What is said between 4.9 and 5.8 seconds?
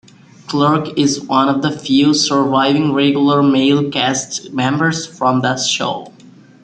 from the